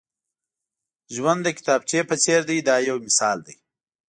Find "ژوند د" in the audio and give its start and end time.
1.15-1.47